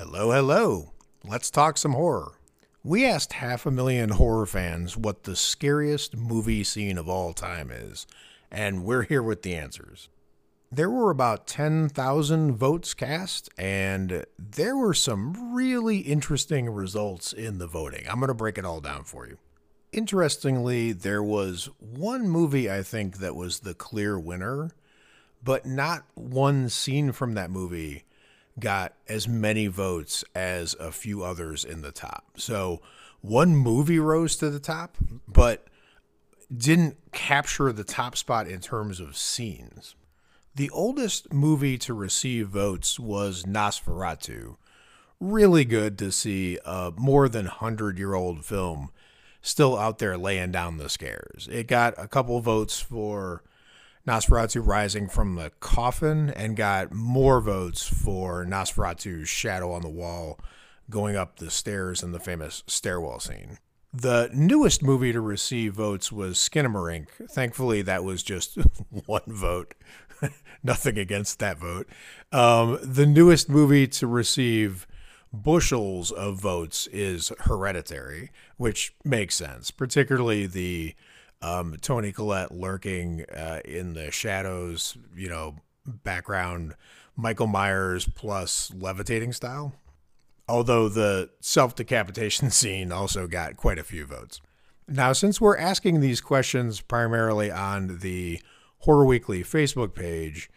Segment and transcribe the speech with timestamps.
[0.00, 0.92] Hello, hello.
[1.24, 2.34] Let's talk some horror.
[2.84, 7.72] We asked half a million horror fans what the scariest movie scene of all time
[7.72, 8.06] is,
[8.48, 10.08] and we're here with the answers.
[10.70, 17.66] There were about 10,000 votes cast, and there were some really interesting results in the
[17.66, 18.06] voting.
[18.08, 19.38] I'm going to break it all down for you.
[19.90, 24.70] Interestingly, there was one movie I think that was the clear winner,
[25.42, 28.04] but not one scene from that movie
[28.60, 32.24] got as many votes as a few others in the top.
[32.36, 32.80] So
[33.20, 34.96] one movie rose to the top,
[35.26, 35.66] but
[36.54, 39.94] didn't capture the top spot in terms of scenes.
[40.54, 44.56] The oldest movie to receive votes was Nosferatu.
[45.20, 48.90] Really good to see a more than 100 year old film
[49.40, 51.48] still out there laying down the scares.
[51.50, 53.42] It got a couple votes for
[54.08, 60.40] Nosferatu Rising from the Coffin and got more votes for Nosferatu's Shadow on the Wall
[60.88, 63.58] going up the stairs in the famous stairwell scene.
[63.92, 67.08] The newest movie to receive votes was Skinamarink.
[67.30, 68.56] Thankfully, that was just
[69.06, 69.74] one vote.
[70.62, 71.86] Nothing against that vote.
[72.32, 74.86] Um, the newest movie to receive
[75.34, 80.94] bushels of votes is Hereditary, which makes sense, particularly the
[81.42, 86.74] um, Toni Collette lurking uh, in the shadows, you know, background,
[87.16, 89.74] Michael Myers plus levitating style.
[90.48, 94.40] Although the self decapitation scene also got quite a few votes.
[94.86, 98.40] Now, since we're asking these questions primarily on the
[98.78, 100.48] Horror Weekly Facebook page,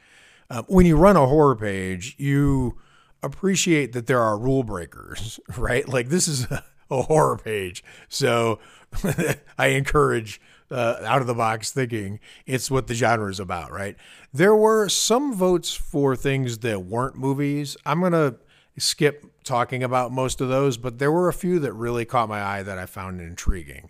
[0.50, 2.78] uh, when you run a horror page, you
[3.22, 5.88] appreciate that there are rule breakers, right?
[5.88, 7.84] Like this is a, a horror page.
[8.08, 8.60] So
[9.58, 10.40] I encourage
[10.72, 13.96] uh, out of the box thinking it's what the genre is about, right?
[14.34, 17.78] There were some votes for things that weren't movies.
[17.86, 18.36] I'm going to
[18.78, 22.42] skip talking about most of those, but there were a few that really caught my
[22.42, 23.90] eye that I found intriguing.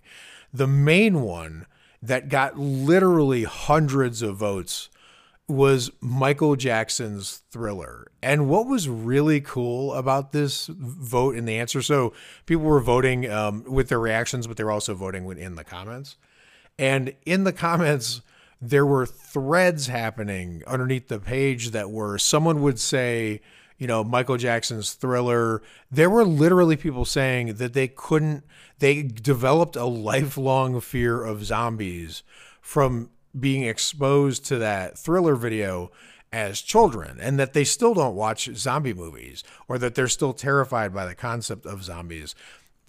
[0.54, 1.66] The main one
[2.02, 4.90] that got literally hundreds of votes
[5.48, 8.08] was Michael Jackson's Thriller.
[8.24, 12.14] And what was really cool about this vote in the answer so
[12.46, 16.16] people were voting um, with their reactions, but they were also voting in the comments.
[16.82, 18.22] And in the comments,
[18.60, 23.42] there were threads happening underneath the page that were someone would say,
[23.78, 25.62] you know, Michael Jackson's thriller.
[25.92, 28.44] There were literally people saying that they couldn't,
[28.80, 32.24] they developed a lifelong fear of zombies
[32.62, 35.92] from being exposed to that thriller video
[36.34, 40.94] as children and that they still don't watch zombie movies or that they're still terrified
[40.94, 42.34] by the concept of zombies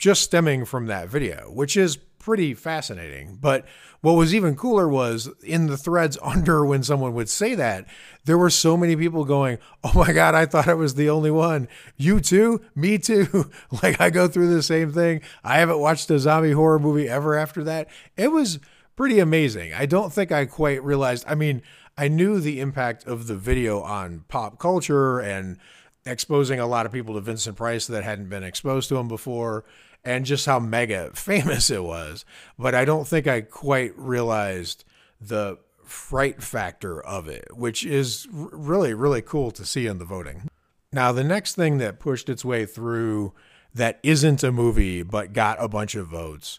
[0.02, 3.36] just stemming from that video, which is pretty fascinating.
[3.40, 3.66] But
[4.00, 7.86] what was even cooler was in the threads under when someone would say that,
[8.24, 11.30] there were so many people going, Oh my God, I thought I was the only
[11.30, 11.68] one.
[11.96, 12.62] You too?
[12.74, 13.50] Me too.
[13.82, 15.20] like I go through the same thing.
[15.44, 17.88] I haven't watched a zombie horror movie ever after that.
[18.16, 18.60] It was
[18.96, 19.74] pretty amazing.
[19.74, 21.24] I don't think I quite realized.
[21.26, 21.62] I mean,
[21.98, 25.58] I knew the impact of the video on pop culture and
[26.06, 29.64] exposing a lot of people to Vincent Price that hadn't been exposed to him before
[30.04, 32.24] and just how mega famous it was.
[32.58, 34.84] But I don't think I quite realized
[35.20, 40.48] the fright factor of it, which is really, really cool to see in the voting.
[40.92, 43.32] Now, the next thing that pushed its way through
[43.74, 46.58] that isn't a movie but got a bunch of votes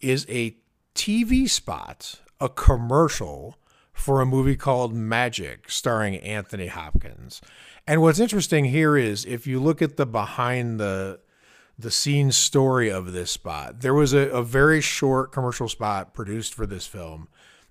[0.00, 0.56] is a
[0.94, 3.56] TV spot, a commercial
[3.92, 7.40] for a movie called Magic starring Anthony Hopkins.
[7.86, 11.20] And what's interesting here is if you look at the behind the
[11.78, 13.80] the scene story of this spot.
[13.80, 17.28] There was a, a very short commercial spot produced for this film.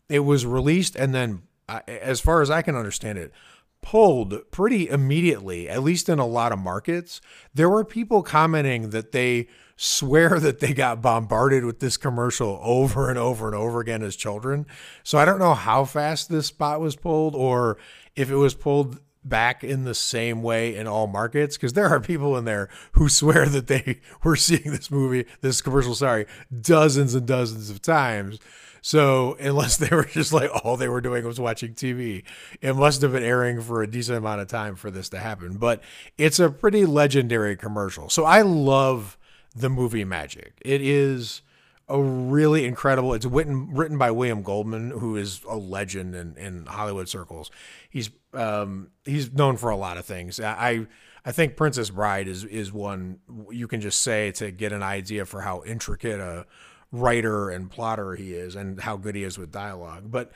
[0.08, 1.44] It was released and then,
[1.88, 3.34] as far as I can understand it,
[3.82, 7.22] pulled pretty immediately, at least in a lot of markets.
[7.54, 13.10] There were people commenting that they swear that they got bombarded with this commercial over
[13.10, 14.66] and over and over again as children.
[15.04, 17.78] So I don't know how fast this spot was pulled or
[18.16, 22.00] if it was pulled back in the same way in all markets because there are
[22.00, 26.26] people in there who swear that they were seeing this movie, this commercial, sorry,
[26.62, 28.40] dozens and dozens of times.
[28.82, 32.24] So unless they were just like all they were doing was watching TV,
[32.62, 35.58] it must have been airing for a decent amount of time for this to happen.
[35.58, 35.82] But
[36.18, 38.10] it's a pretty legendary commercial.
[38.10, 39.18] So I love
[39.56, 40.54] the movie Magic.
[40.64, 41.42] It is
[41.90, 43.14] a really incredible.
[43.14, 47.50] It's written written by William Goldman, who is a legend in, in Hollywood circles.
[47.90, 50.40] He's um, he's known for a lot of things.
[50.40, 50.88] I
[51.26, 53.20] I think Princess Bride is is one
[53.52, 56.46] you can just say to get an idea for how intricate a
[56.92, 60.12] writer and plotter he is, and how good he is with dialogue.
[60.12, 60.32] But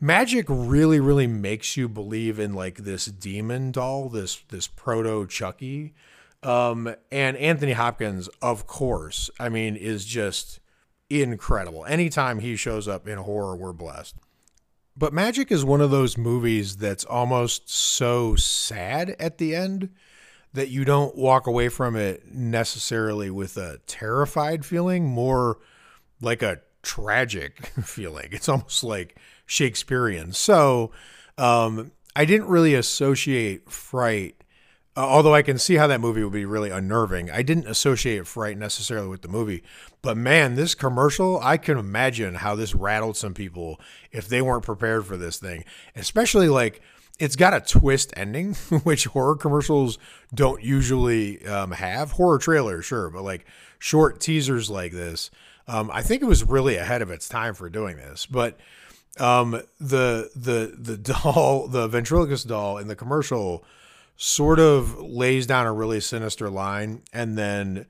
[0.00, 5.94] Magic really really makes you believe in like this demon doll, this this proto Chucky
[6.42, 10.60] Um, and Anthony Hopkins, of course, I mean, is just
[11.08, 11.84] incredible.
[11.86, 14.14] Anytime he shows up in horror, we're blessed.
[14.96, 19.90] But Magic is one of those movies that's almost so sad at the end
[20.54, 25.58] that you don't walk away from it necessarily with a terrified feeling, more
[26.22, 28.28] like a tragic feeling.
[28.32, 30.32] It's almost like Shakespearean.
[30.32, 30.92] So
[31.36, 34.42] um, I didn't really associate fright
[34.96, 38.26] uh, although I can see how that movie would be really unnerving, I didn't associate
[38.26, 39.62] fright necessarily with the movie.
[40.00, 43.78] But man, this commercial, I can imagine how this rattled some people
[44.10, 45.64] if they weren't prepared for this thing.
[45.94, 46.80] Especially like
[47.18, 48.54] it's got a twist ending,
[48.84, 49.98] which horror commercials
[50.34, 52.12] don't usually um, have.
[52.12, 53.44] Horror trailers, sure, but like
[53.78, 55.30] short teasers like this,
[55.68, 58.24] um, I think it was really ahead of its time for doing this.
[58.24, 58.58] But
[59.18, 63.64] um, the the the doll, the ventriloquist doll in the commercial
[64.16, 67.86] sort of lays down a really sinister line and then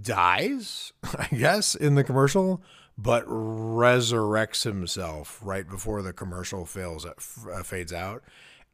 [0.00, 2.62] dies, I guess, in the commercial,
[2.98, 8.22] but resurrects himself right before the commercial fails, uh, fades out.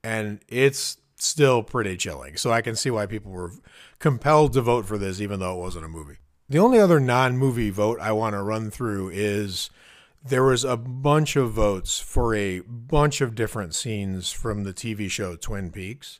[0.02, 2.36] And it's still pretty chilling.
[2.36, 3.52] So I can see why people were
[3.98, 6.18] compelled to vote for this, even though it wasn't a movie.
[6.48, 9.68] The only other non movie vote I want to run through is
[10.24, 15.10] there was a bunch of votes for a bunch of different scenes from the TV
[15.10, 16.18] show Twin Peaks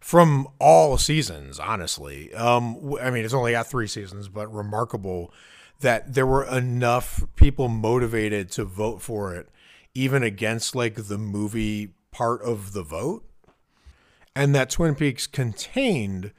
[0.00, 2.32] from all seasons, honestly.
[2.34, 5.32] Um, I mean, it's only got three seasons, but remarkable
[5.80, 9.48] that there were enough people motivated to vote for it,
[9.94, 13.24] even against like the movie part of the vote.
[14.34, 16.32] And that Twin Peaks contained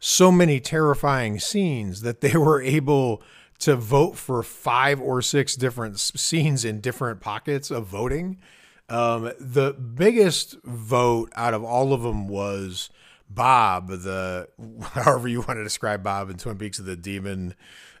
[0.00, 3.22] so many terrifying scenes that they were able
[3.60, 8.38] to vote for five or six different scenes in different pockets of voting.
[8.88, 12.88] Um, the biggest vote out of all of them was
[13.28, 14.48] Bob, the
[14.92, 17.54] however you want to describe Bob in Twin Peaks, the demon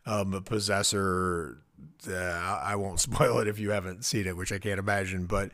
[0.06, 1.58] um, possessor.
[2.08, 5.26] Uh, I won't spoil it if you haven't seen it, which I can't imagine.
[5.26, 5.50] But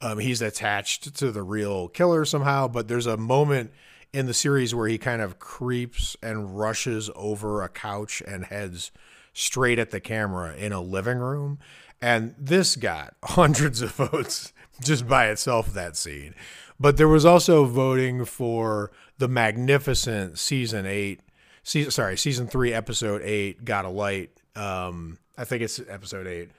[0.00, 2.68] um, he's attached to the real killer somehow.
[2.68, 3.72] But there's a moment
[4.12, 8.90] in the series where he kind of creeps and rushes over a couch and heads
[9.34, 11.58] straight at the camera in a living room.
[12.00, 14.52] And this got hundreds of votes
[14.82, 16.34] just by itself, that scene.
[16.80, 21.20] But there was also voting for the magnificent season eight,
[21.62, 26.50] season sorry, season three, episode eight, Got a Light." Um, I think it's episode eight,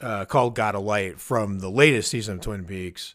[0.00, 3.14] uh, called Got a Light" from the latest season of Twin Peaks.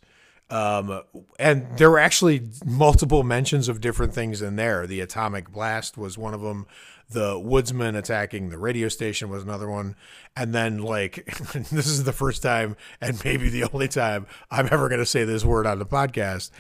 [0.50, 1.04] Um,
[1.40, 4.86] and there were actually multiple mentions of different things in there.
[4.86, 6.68] The atomic blast was one of them.
[7.12, 9.96] The woodsman attacking the radio station was another one.
[10.36, 14.90] And then, like, this is the first time and maybe the only time I'm ever
[14.90, 16.52] going to say this word on the podcast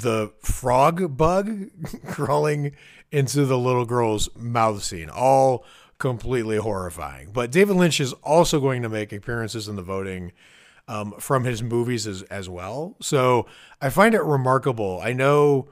[0.00, 1.70] the frog bug
[2.06, 2.72] crawling
[3.10, 5.08] into the little girl's mouth scene.
[5.08, 5.64] All
[5.98, 7.30] completely horrifying.
[7.32, 10.32] But David Lynch is also going to make appearances in the voting
[10.88, 12.96] um, from his movies as, as well.
[13.00, 13.46] So
[13.80, 15.00] I find it remarkable.
[15.02, 15.68] I know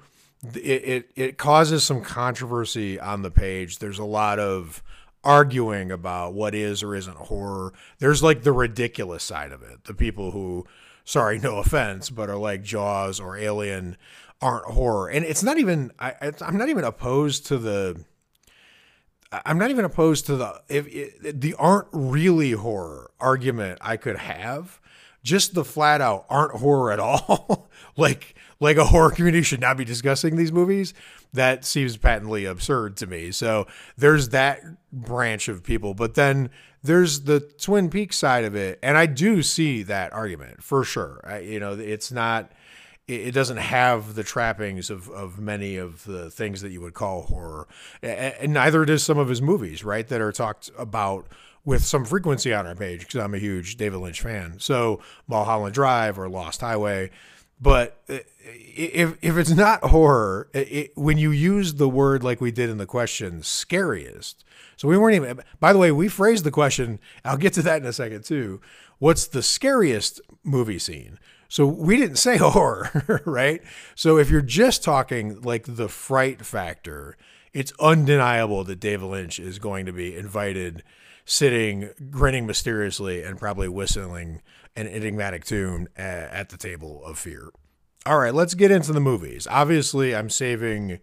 [0.54, 3.78] it, it, it causes some controversy on the page.
[3.78, 4.82] There's a lot of
[5.22, 7.72] arguing about what is or isn't horror.
[7.98, 9.84] There's like the ridiculous side of it.
[9.84, 10.66] The people who
[11.04, 13.96] sorry, no offense, but are like Jaws or Alien
[14.40, 15.08] aren't horror.
[15.08, 18.04] And it's not even I I'm not even opposed to the
[19.44, 24.16] I'm not even opposed to the if, if the aren't really horror argument I could
[24.16, 24.80] have.
[25.22, 27.70] Just the flat out aren't horror at all.
[27.96, 30.94] like like a horror community should not be discussing these movies.
[31.32, 33.30] That seems patently absurd to me.
[33.30, 33.66] So
[33.96, 36.50] there's that branch of people, but then
[36.82, 41.20] there's the Twin Peaks side of it, and I do see that argument for sure.
[41.24, 42.52] I, you know, it's not,
[43.06, 47.22] it doesn't have the trappings of, of many of the things that you would call
[47.22, 47.68] horror,
[48.02, 50.06] and neither does some of his movies, right?
[50.08, 51.26] That are talked about
[51.64, 54.56] with some frequency on our page because I'm a huge David Lynch fan.
[54.58, 57.10] So Mulholland Drive or Lost Highway,
[57.60, 62.50] but uh, if if it's not horror, it, when you use the word like we
[62.50, 64.44] did in the question, scariest
[64.76, 66.98] so we weren't even, by the way, we phrased the question.
[67.24, 68.60] I'll get to that in a second too.
[68.98, 71.18] What's the scariest movie scene?
[71.48, 73.62] So we didn't say horror, right?
[73.94, 77.16] So if you're just talking like the fright factor,
[77.52, 80.82] it's undeniable that David Lynch is going to be invited
[81.24, 84.42] sitting, grinning mysteriously, and probably whistling
[84.76, 87.50] an enigmatic tune uh, at the table of fear.
[88.06, 89.46] All right, let's get into the movies.
[89.50, 91.00] Obviously, I'm saving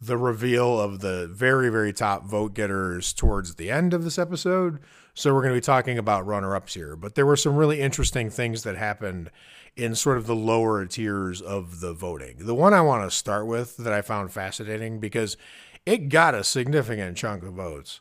[0.00, 4.78] the reveal of the very, very top vote getters towards the end of this episode.
[5.14, 6.94] So we're going to be talking about runner ups here.
[6.94, 9.30] But there were some really interesting things that happened
[9.74, 12.36] in sort of the lower tiers of the voting.
[12.38, 15.36] The one I want to start with that I found fascinating because
[15.84, 18.00] it got a significant chunk of votes,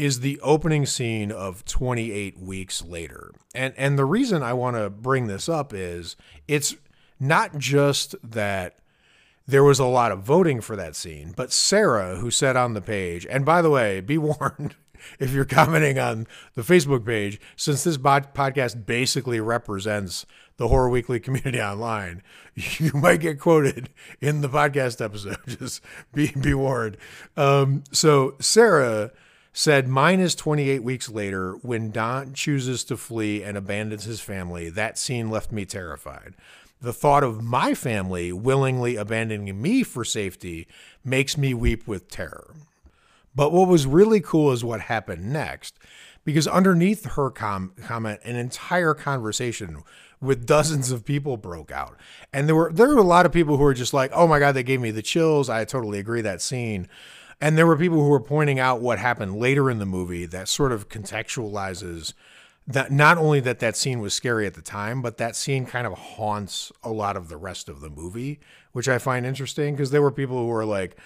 [0.00, 3.32] is the opening scene of 28 weeks later.
[3.54, 6.16] And and the reason I want to bring this up is
[6.48, 6.74] it's
[7.20, 8.78] not just that
[9.46, 12.80] there was a lot of voting for that scene, but Sarah, who said on the
[12.80, 14.74] page, and by the way, be warned
[15.18, 20.24] if you're commenting on the Facebook page, since this podcast basically represents
[20.56, 22.22] the Horror Weekly community online,
[22.54, 23.90] you might get quoted
[24.20, 25.38] in the podcast episode.
[25.46, 26.96] Just be, be warned.
[27.36, 29.10] Um, so Sarah
[29.52, 34.70] said, Mine is 28 weeks later when Don chooses to flee and abandons his family.
[34.70, 36.34] That scene left me terrified.
[36.80, 40.66] The thought of my family willingly abandoning me for safety
[41.04, 42.54] makes me weep with terror.
[43.34, 45.78] But what was really cool is what happened next,
[46.24, 49.82] because underneath her com- comment, an entire conversation
[50.20, 51.96] with dozens of people broke out,
[52.32, 54.38] and there were there were a lot of people who were just like, "Oh my
[54.38, 56.88] god, they gave me the chills." I totally agree that scene.
[57.40, 60.48] And there were people who were pointing out what happened later in the movie that
[60.48, 62.12] sort of contextualizes
[62.66, 65.86] that not only that that scene was scary at the time, but that scene kind
[65.86, 68.38] of haunts a lot of the rest of the movie,
[68.72, 70.96] which I find interesting because there were people who were like,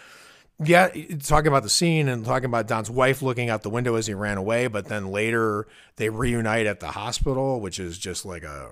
[0.62, 0.88] yeah,
[1.22, 4.14] talking about the scene and talking about Don's wife looking out the window as he
[4.14, 8.70] ran away, but then later they reunite at the hospital, which is just like a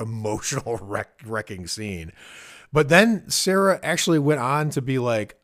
[0.00, 2.12] emotional wreck, wrecking scene.
[2.72, 5.39] But then Sarah actually went on to be like,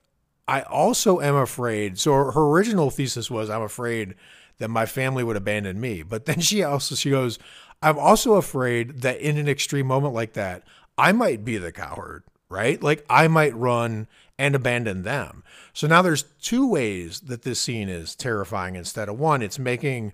[0.48, 1.98] I also am afraid.
[1.98, 4.14] So her original thesis was, I'm afraid
[4.58, 6.02] that my family would abandon me.
[6.02, 7.38] But then she also she goes,
[7.82, 10.62] I'm also afraid that in an extreme moment like that,
[10.96, 12.82] I might be the coward, right?
[12.82, 14.06] Like I might run
[14.38, 15.42] and abandon them.
[15.72, 19.42] So now there's two ways that this scene is terrifying instead of one.
[19.42, 20.12] It's making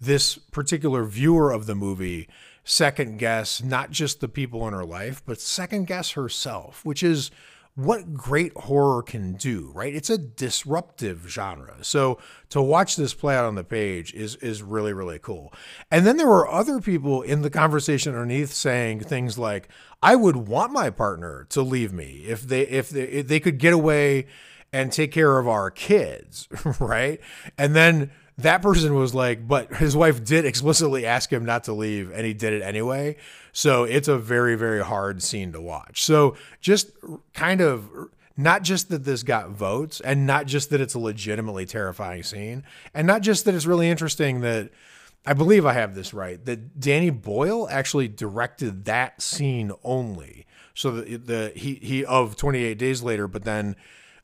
[0.00, 2.28] this particular viewer of the movie
[2.64, 7.30] second guess not just the people in her life, but second guess herself, which is
[7.76, 9.94] what great horror can do, right?
[9.94, 11.76] It's a disruptive genre.
[11.82, 12.18] So
[12.50, 15.52] to watch this play out on the page is is really really cool.
[15.90, 19.68] And then there were other people in the conversation underneath saying things like,
[20.02, 23.58] "I would want my partner to leave me if they if they if they could
[23.58, 24.26] get away
[24.72, 27.20] and take care of our kids, right?"
[27.58, 31.72] And then that person was like, but his wife did explicitly ask him not to
[31.72, 33.16] leave, and he did it anyway.
[33.52, 36.02] So it's a very, very hard scene to watch.
[36.02, 36.90] So just
[37.32, 37.88] kind of
[38.36, 42.64] not just that this got votes, and not just that it's a legitimately terrifying scene,
[42.92, 44.70] and not just that it's really interesting that
[45.26, 50.46] I believe I have this right that Danny Boyle actually directed that scene only.
[50.74, 53.76] So the, the he he of 28 days later, but then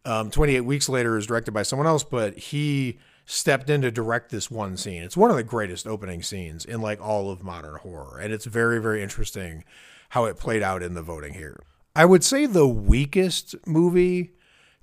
[0.04, 2.98] um, 28 weeks later is directed by someone else, but he
[3.30, 5.02] stepped in to direct this one scene.
[5.02, 8.44] It's one of the greatest opening scenes in like all of modern horror, and it's
[8.44, 9.64] very very interesting
[10.10, 11.60] how it played out in the voting here.
[11.94, 14.32] I would say the weakest movie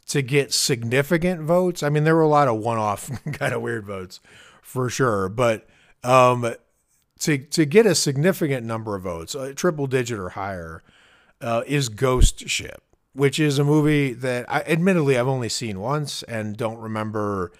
[0.07, 1.83] to get significant votes.
[1.83, 4.21] I mean, there were a lot of one-off kind of weird votes
[4.61, 5.67] for sure, but
[6.03, 6.53] um,
[7.19, 10.83] to to get a significant number of votes, a triple digit or higher,
[11.41, 12.81] uh, is Ghost Ship,
[13.13, 17.51] which is a movie that I admittedly I've only seen once and don't remember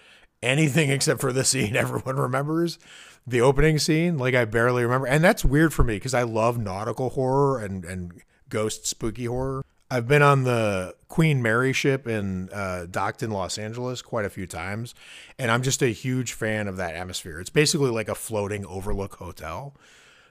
[0.48, 2.80] anything except for the scene everyone remembers
[3.26, 5.08] the opening scene like i barely remember.
[5.08, 9.64] And that's weird for me because i love nautical horror and and ghost spooky horror.
[9.90, 14.30] I've been on the queen mary ship in uh, docked in los angeles quite a
[14.30, 14.96] few times
[15.38, 17.40] and i'm just a huge fan of that atmosphere.
[17.40, 19.76] It's basically like a floating overlook hotel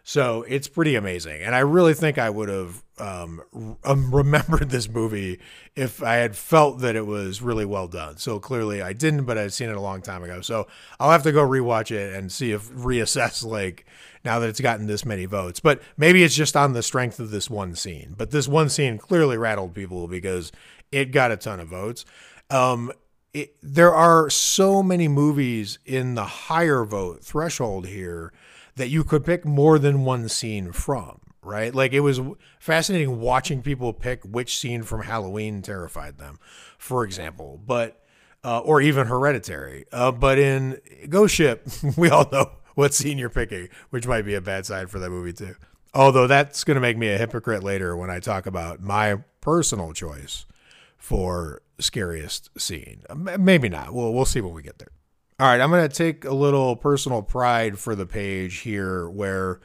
[0.09, 1.43] so it's pretty amazing.
[1.43, 3.43] And I really think I would have um,
[3.83, 5.41] um, remembered this movie
[5.75, 8.17] if I had felt that it was really well done.
[8.19, 10.43] So clearly I didn't, but I'd seen it a long time ago.
[10.43, 10.69] So
[11.01, 13.85] I'll have to go rewatch it and see if reassess like
[14.25, 15.59] now that it's gotten this many votes.
[15.59, 18.15] But maybe it's just on the strength of this one scene.
[18.17, 20.53] But this one scene clearly rattled people because
[20.93, 22.05] it got a ton of votes.
[22.49, 22.93] Um,
[23.35, 28.33] it, there are so many movies in the higher vote threshold here
[28.77, 31.75] that you could pick more than one scene from, right?
[31.75, 32.21] Like it was
[32.59, 36.39] fascinating watching people pick which scene from Halloween terrified them,
[36.79, 38.03] for example, but
[38.45, 39.87] uh, or even Hereditary.
[39.93, 41.67] Uh, but in Ghost Ship,
[41.97, 45.11] we all know what scene you're picking, which might be a bad sign for that
[45.11, 45.57] movie too.
[45.95, 49.95] Although that's going to make me a hypocrite later when I talk about my personal
[49.95, 50.45] choice
[50.99, 53.03] for scariest scene.
[53.15, 53.95] Maybe not.
[53.95, 54.91] We'll we'll see when we get there.
[55.39, 59.61] All right, I'm going to take a little personal pride for the page here where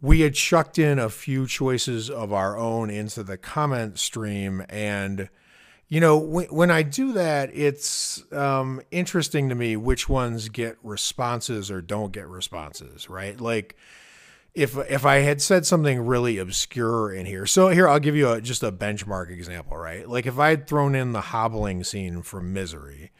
[0.00, 4.64] we had chucked in a few choices of our own into the comment stream.
[4.70, 5.28] And,
[5.88, 10.78] you know, when, when I do that, it's um, interesting to me which ones get
[10.82, 13.38] responses or don't get responses, right?
[13.38, 13.76] Like,
[14.54, 18.30] if if I had said something really obscure in here, so here I'll give you
[18.30, 20.08] a, just a benchmark example, right?
[20.08, 23.12] Like if I had thrown in the hobbling scene from Misery,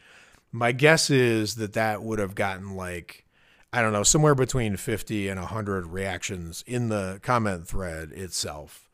[0.57, 3.25] My guess is that that would have gotten like
[3.73, 8.89] I don't know, somewhere between 50 and 100 reactions in the comment thread itself.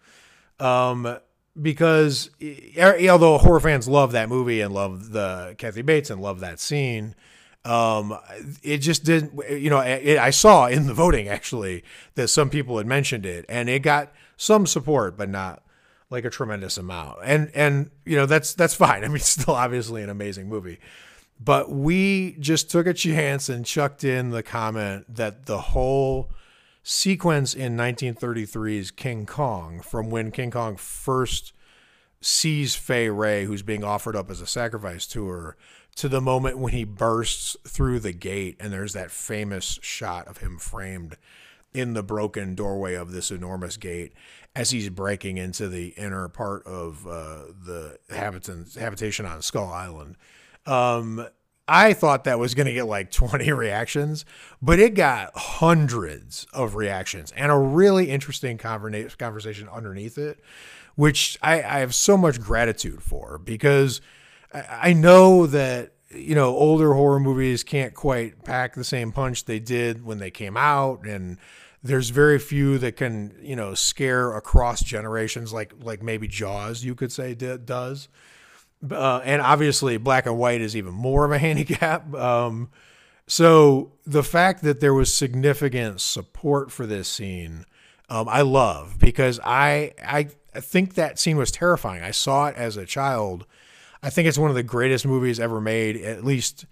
[0.60, 1.20] Um,
[1.62, 2.32] because
[2.78, 7.16] although horror fans love that movie and love the Kathy Bates and love that scene,
[7.64, 8.18] um,
[8.64, 11.84] it just didn't, you know, it, I saw in the voting actually
[12.16, 15.64] that some people had mentioned it and it got some support, but not
[16.10, 17.20] like a tremendous amount.
[17.24, 19.04] And, and, you know, that's, that's fine.
[19.06, 20.80] I mean, still obviously an amazing movie.
[21.40, 26.30] But we just took a chance and chucked in the comment that the whole
[26.84, 31.54] sequence in 1933's King Kong, from when King Kong first
[32.22, 35.58] sees Fay Wray, who's being offered up as a sacrifice to her,
[35.96, 40.38] to the moment when he bursts through the gate and there's that famous shot of
[40.38, 41.18] him framed
[41.74, 44.14] in the broken doorway of this enormous gate
[44.56, 50.16] as he's breaking into the inner part of uh, the habitation on Skull Island.
[50.66, 51.28] Um,
[51.68, 54.26] I thought that was going to get like 20 reactions,
[54.62, 60.40] but it got hundreds of reactions and a really interesting conversation underneath it,
[60.96, 64.02] which I, I have so much gratitude for because
[64.54, 69.60] I know that, you know, older horror movies can't quite pack the same punch they
[69.60, 71.06] did when they came out.
[71.08, 71.40] And
[71.82, 76.94] there's very few that can, you know, scare across generations like, like maybe Jaws, you
[76.94, 78.10] could say, does.
[78.90, 82.14] Uh, and obviously, black and white is even more of a handicap.
[82.14, 82.70] Um,
[83.28, 87.66] so the fact that there was significant support for this scene,
[88.10, 90.28] um, I love because I, I
[90.60, 92.04] think that scene was terrifying.
[92.04, 93.46] I saw it as a child.
[94.02, 96.66] I think it's one of the greatest movies ever made, at least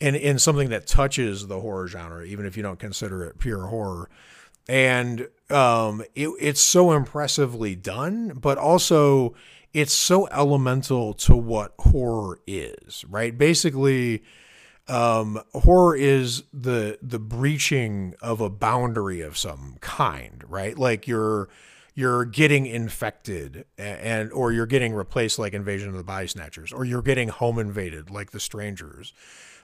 [0.00, 3.66] in in something that touches the horror genre, even if you don't consider it pure
[3.68, 4.10] horror.
[4.68, 9.34] And um, it, it's so impressively done, but also
[9.74, 13.36] it's so elemental to what horror is, right?
[13.36, 14.22] Basically,
[14.88, 20.76] um, horror is the the breaching of a boundary of some kind, right?
[20.76, 21.48] Like you're
[21.94, 26.84] you're getting infected and or you're getting replaced like Invasion of the Body Snatchers, or
[26.84, 29.12] you're getting home invaded like The Strangers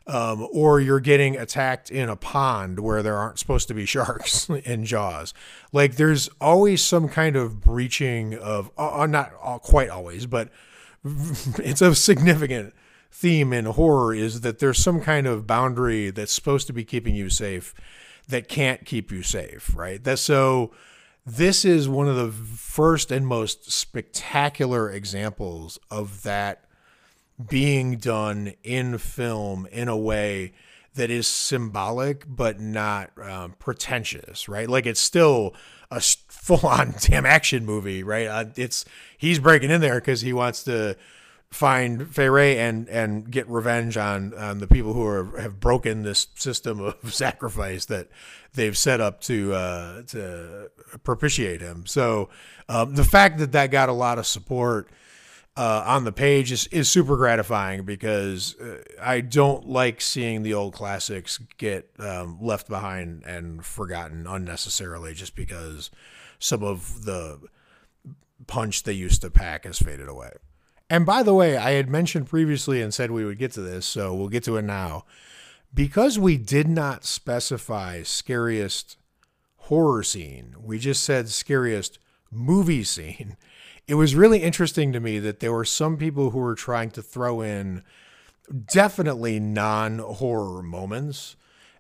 [0.09, 4.49] um, or you're getting attacked in a pond where there aren't supposed to be sharks
[4.65, 5.35] in Jaws.
[5.71, 10.49] Like there's always some kind of breaching of, uh, uh not quite always, but
[11.05, 12.75] it's a significant
[13.11, 17.15] theme in horror is that there's some kind of boundary that's supposed to be keeping
[17.15, 17.75] you safe
[18.29, 20.03] that can't keep you safe, right?
[20.03, 20.73] That's so.
[21.27, 26.65] This is one of the first and most spectacular examples of that
[27.45, 30.53] being done in film in a way
[30.95, 34.69] that is symbolic but not um, pretentious, right?
[34.69, 35.55] Like it's still
[35.91, 38.27] a full on damn action movie, right?
[38.27, 38.85] Uh, it's
[39.17, 40.97] he's breaking in there because he wants to
[41.51, 46.27] find Wray and and get revenge on on the people who are have broken this
[46.35, 48.09] system of sacrifice that
[48.55, 50.71] they've set up to uh, to
[51.05, 51.87] propitiate him.
[51.87, 52.29] So
[52.69, 54.91] um, the fact that that got a lot of support
[55.59, 60.55] uh, on the page is, is super gratifying because uh, I don't like seeing the
[60.55, 65.91] old classics get um, left behind and forgotten unnecessarily just because
[66.39, 67.41] some of the
[68.47, 70.31] punch they used to pack has faded away.
[70.89, 73.85] And by the way, I had mentioned previously and said we would get to this,
[73.85, 75.07] so we'll get to it now.
[75.75, 78.97] Because we did not specify scariest
[79.57, 81.99] horror scene, we just said scariest
[82.31, 83.37] movie scene
[83.89, 87.03] it was really interesting to me that there were some people who were trying to
[87.03, 87.83] throw in
[88.71, 91.37] definitely non horror moments,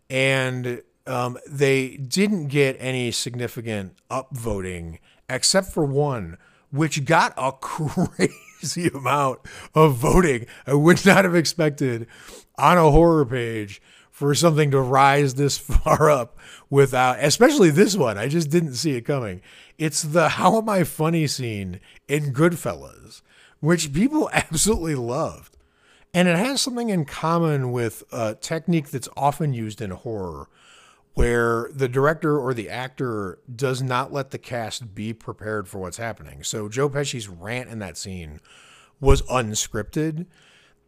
[0.08, 6.38] and um, they didn't get any significant upvoting except for one,
[6.70, 9.40] which got a crazy amount
[9.74, 10.46] of voting.
[10.66, 12.06] I would not have expected
[12.56, 13.82] on a horror page
[14.18, 16.36] for something to rise this far up
[16.68, 18.18] without, especially this one.
[18.18, 19.40] I just didn't see it coming.
[19.78, 21.78] It's the How Am I Funny scene
[22.08, 23.22] in Goodfellas,
[23.60, 25.56] which people absolutely loved.
[26.12, 30.48] And it has something in common with a technique that's often used in horror,
[31.14, 35.98] where the director or the actor does not let the cast be prepared for what's
[35.98, 36.42] happening.
[36.42, 38.40] So Joe Pesci's rant in that scene
[39.00, 40.26] was unscripted.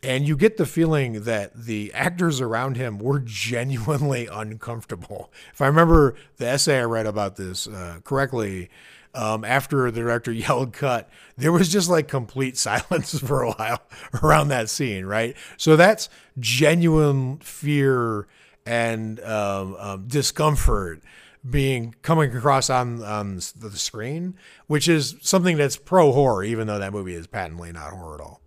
[0.02, 5.30] And you get the feeling that the actors around him were genuinely uncomfortable.
[5.52, 8.70] If I remember the essay I read about this uh, correctly,
[9.14, 13.82] um, after the director yelled cut, there was just like complete silence for a while
[14.22, 15.36] around that scene, right?
[15.56, 16.08] So that's
[16.38, 18.26] genuine fear
[18.66, 21.02] and um, um, discomfort
[21.48, 24.36] being coming across on on the screen,
[24.66, 28.20] which is something that's pro horror, even though that movie is patently not horror at
[28.20, 28.42] all.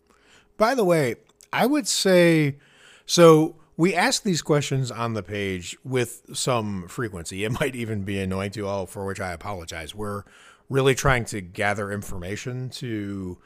[0.57, 1.15] By the way,
[1.53, 2.57] I would say
[3.05, 3.55] so.
[3.75, 7.43] We ask these questions on the page with some frequency.
[7.43, 9.95] It might even be annoying to all, for which I apologize.
[9.95, 10.23] We're
[10.69, 13.39] really trying to gather information to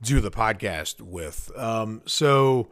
[0.00, 1.50] do the podcast with.
[1.56, 2.68] Um, so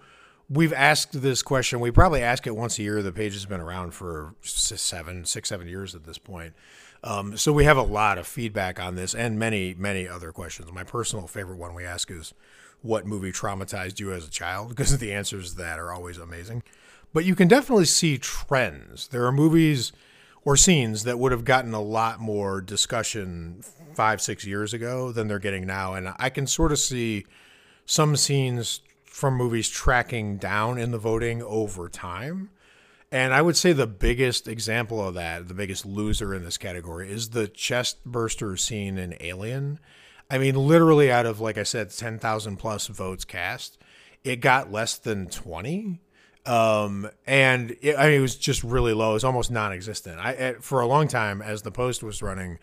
[0.49, 1.81] we've asked this question.
[1.81, 3.03] We probably ask it once a year.
[3.03, 6.55] The page has been around for seven, six, seven years at this point.
[7.03, 10.71] Um, so we have a lot of feedback on this and many, many other questions.
[10.73, 12.35] My personal favorite one we ask is,
[12.83, 16.63] "What movie traumatized you as a child?" Because the answers to that are always amazing.
[17.13, 19.09] But you can definitely see trends.
[19.09, 19.93] There are movies
[20.45, 23.63] or scenes that would have gotten a lot more discussion
[23.95, 27.27] five, six years ago than they're getting now, and I can sort of see
[27.85, 32.51] some scenes from movies tracking down in the voting over time.
[33.13, 37.11] And I would say the biggest example of that, the biggest loser in this category,
[37.11, 39.81] is the chest burster scene in Alien.
[40.31, 43.79] I mean, literally out of, like I said, 10,000 plus votes cast,
[44.23, 46.01] it got less than 20.
[46.47, 49.11] Um, and it, I mean, it was just really low.
[49.11, 50.19] It was almost non existent.
[50.21, 52.59] I, for a long time, as the post was running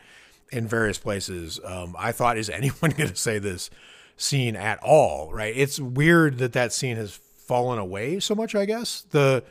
[0.52, 3.70] in various places, um, I thought, is anyone going to say this
[4.16, 5.32] scene at all?
[5.34, 5.54] Right.
[5.56, 9.02] It's weird that that scene has fallen away so much, I guess.
[9.12, 9.44] The,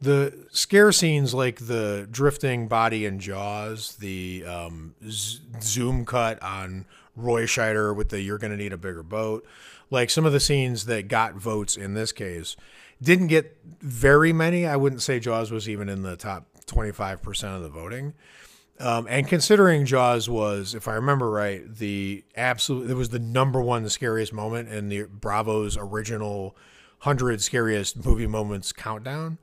[0.00, 6.86] the scare scenes like the drifting body in Jaws, the um, z- zoom cut on
[7.20, 9.46] Roy Scheider with the "You're going to need a bigger boat,"
[9.90, 12.56] like some of the scenes that got votes in this case,
[13.02, 14.66] didn't get very many.
[14.66, 18.14] I wouldn't say Jaws was even in the top 25 percent of the voting.
[18.78, 23.60] Um, and considering Jaws was, if I remember right, the absolute it was the number
[23.60, 26.56] one scariest moment in the Bravo's original
[27.00, 29.38] hundred scariest movie moments countdown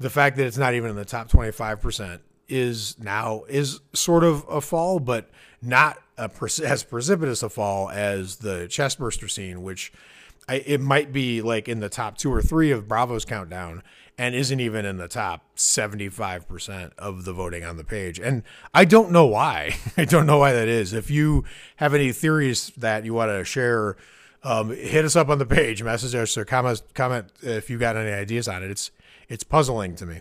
[0.00, 4.44] the fact that it's not even in the top 25% is now is sort of
[4.48, 5.28] a fall, but
[5.62, 6.30] not a,
[6.64, 9.92] as precipitous a fall as the chestburster scene, which
[10.48, 13.82] I, it might be like in the top two or three of Bravo's countdown
[14.18, 18.18] and isn't even in the top 75% of the voting on the page.
[18.18, 18.42] And
[18.74, 19.76] I don't know why.
[19.96, 20.92] I don't know why that is.
[20.92, 21.44] If you
[21.76, 23.96] have any theories that you want to share,
[24.42, 27.96] um, hit us up on the page, message us, or comment, comment if you got
[27.96, 28.70] any ideas on it.
[28.70, 28.90] It's
[29.28, 30.20] it's puzzling to me.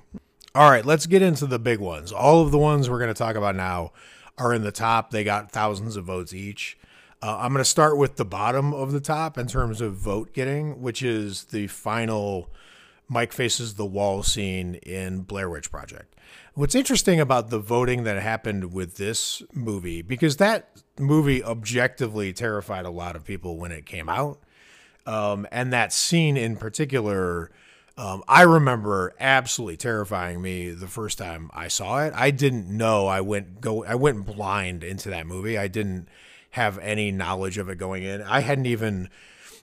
[0.55, 2.11] All right, let's get into the big ones.
[2.11, 3.91] All of the ones we're going to talk about now
[4.39, 5.11] are in the top.
[5.11, 6.77] They got thousands of votes each.
[7.21, 10.33] Uh, I'm going to start with the bottom of the top in terms of vote
[10.33, 12.49] getting, which is the final
[13.09, 16.15] Mike faces the wall scene in Blair Witch Project.
[16.53, 22.85] What's interesting about the voting that happened with this movie, because that movie objectively terrified
[22.85, 24.39] a lot of people when it came out,
[25.05, 27.51] um, and that scene in particular
[27.99, 32.13] um, I remember absolutely terrifying me the first time I saw it.
[32.15, 35.57] I didn't know I went go I went blind into that movie.
[35.57, 36.07] I didn't
[36.51, 38.21] have any knowledge of it going in.
[38.21, 39.09] I hadn't even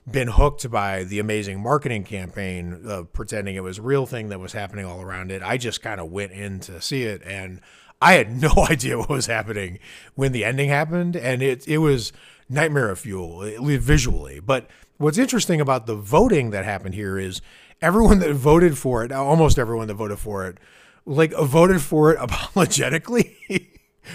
[0.09, 4.39] been hooked by the amazing marketing campaign of pretending it was a real thing that
[4.39, 5.41] was happening all around it.
[5.41, 7.59] I just kind of went in to see it and
[7.99, 9.79] I had no idea what was happening
[10.13, 12.13] when the ending happened and it it was
[12.47, 13.39] nightmare fuel
[13.79, 14.39] visually.
[14.39, 17.41] But what's interesting about the voting that happened here is
[17.81, 20.57] everyone that voted for it, almost everyone that voted for it,
[21.05, 23.37] like voted for it apologetically,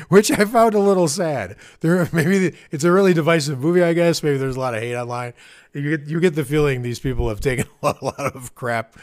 [0.09, 1.57] which I found a little sad.
[1.81, 3.83] There, maybe it's a really divisive movie.
[3.83, 5.35] I guess maybe there's a lot of hate online.
[5.73, 8.55] You get you get the feeling these people have taken a lot, a lot of
[8.55, 8.97] crap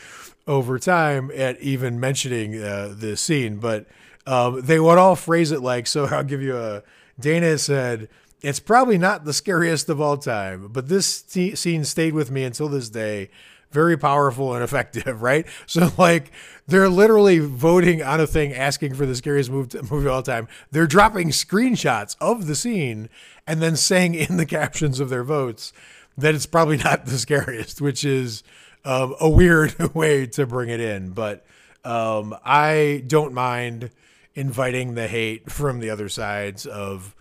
[0.48, 3.86] over time at even mentioning uh, the scene, but
[4.26, 6.06] um, they would all phrase it like so.
[6.12, 6.84] I'll give you a.
[7.19, 8.10] Dana said.
[8.41, 12.45] It's probably not the scariest of all time, but this t- scene stayed with me
[12.45, 13.30] until this day
[13.71, 15.45] very powerful and effective, right?
[15.65, 16.32] So like
[16.67, 20.47] they're literally voting on a thing asking for the scariest movie of all time.
[20.71, 23.10] They're dropping screenshots of the scene
[23.47, 25.73] and then saying in the captions of their votes
[26.17, 28.43] that it's probably not the scariest, which is
[28.86, 31.12] um, a weird way to bring it in.
[31.12, 31.45] But
[31.84, 33.91] um, I don't mind
[34.36, 37.15] inviting the hate from the other sides of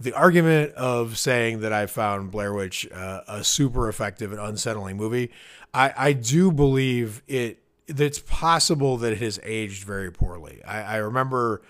[0.00, 4.96] the argument of saying that I found Blair Witch uh, a super effective and unsettling
[4.96, 5.30] movie.
[5.74, 7.58] I, I do believe it.
[7.86, 10.62] It's possible that it has aged very poorly.
[10.64, 11.60] I, I remember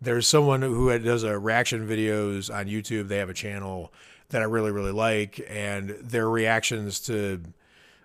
[0.00, 3.08] there's someone who does a reaction videos on YouTube.
[3.08, 3.92] They have a channel
[4.28, 7.42] that I really really like, and their reactions to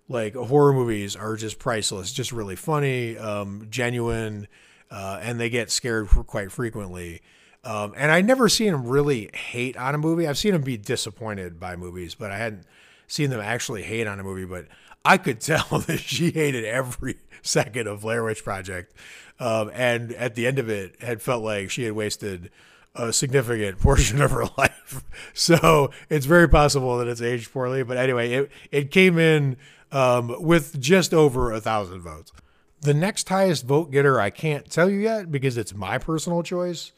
[0.09, 2.11] like horror movies are just priceless.
[2.11, 4.47] Just really funny, um, genuine,
[4.89, 7.21] uh, and they get scared quite frequently.
[7.67, 10.25] Um, and I never seen him really hate on a movie.
[10.25, 12.63] I've seen him be disappointed by movies, but I hadn't
[13.07, 14.45] seen them actually hate on a movie.
[14.45, 14.67] But
[15.03, 18.93] I could tell that she hated every second of Blair Witch Project,
[19.37, 22.51] um, and at the end of it, had felt like she had wasted
[22.95, 25.03] a significant portion of her life.
[25.33, 27.83] So it's very possible that it's aged poorly.
[27.83, 29.57] But anyway, it it came in
[29.91, 32.31] um, with just over a thousand votes.
[32.79, 36.93] The next highest vote getter, I can't tell you yet because it's my personal choice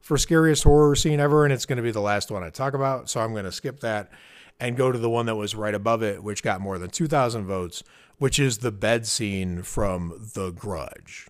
[0.00, 2.74] for scariest horror scene ever, and it's going to be the last one I talk
[2.74, 3.10] about.
[3.10, 4.10] So I'm going to skip that
[4.58, 7.44] and go to the one that was right above it, which got more than 2,000
[7.44, 7.82] votes,
[8.18, 11.28] which is the bed scene from The Grudge.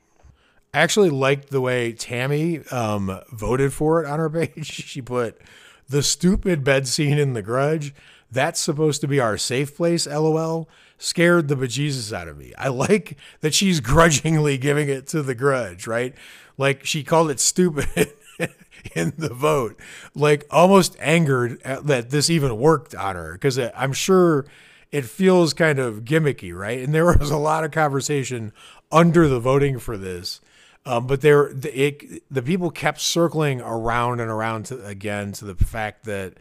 [0.72, 4.66] I actually liked the way Tammy um, voted for it on her page.
[4.66, 5.40] she put
[5.88, 7.94] the stupid bed scene in The Grudge.
[8.31, 10.68] That's supposed to be our safe place, lol.
[10.98, 12.52] Scared the bejesus out of me.
[12.57, 16.14] I like that she's grudgingly giving it to The Grudge, right?
[16.59, 18.12] Like she called it stupid.
[18.94, 19.79] in the vote,
[20.14, 24.46] like almost angered that this even worked on her because I'm sure
[24.92, 26.81] it feels kind of gimmicky, right?
[26.81, 28.53] And there was a lot of conversation
[28.92, 30.40] under the voting for this.
[30.85, 35.44] Um, but there, the, it, the people kept circling around and around to, again to
[35.44, 36.35] the fact that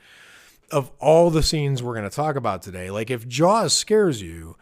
[0.72, 4.56] of all the scenes we're going to talk about today, like if Jaws scares you,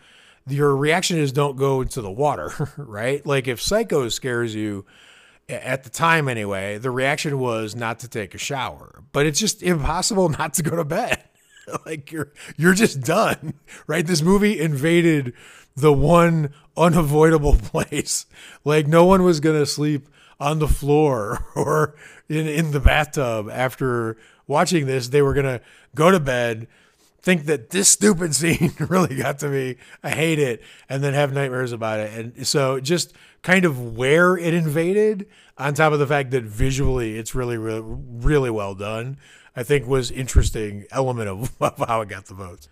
[0.48, 3.26] your reaction is don't go into the water, right?
[3.26, 4.86] Like if Psycho scares you,
[5.50, 9.04] at the time anyway, the reaction was not to take a shower.
[9.12, 11.24] But it's just impossible not to go to bed.
[11.86, 13.54] like you're you're just done,
[13.88, 14.06] right?
[14.06, 15.34] This movie invaded
[15.76, 18.26] the one unavoidable place.
[18.64, 20.08] Like no one was going to sleep
[20.40, 21.96] on the floor or
[22.30, 25.10] in in the bathtub after watching this.
[25.10, 25.62] They were going to
[25.96, 26.68] go to bed
[27.24, 29.78] think that this stupid scene really got to me.
[30.04, 32.14] I hate it, and then have nightmares about it.
[32.14, 37.18] And so just kind of where it invaded, on top of the fact that visually
[37.18, 39.18] it's really, really, really well done,
[39.56, 42.70] I think was interesting element of, of how it got the votes.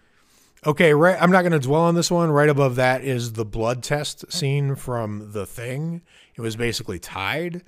[0.65, 1.19] Okay, right.
[1.19, 2.29] I'm not going to dwell on this one.
[2.29, 6.03] Right above that is the blood test scene from The Thing.
[6.35, 7.63] It was basically tied,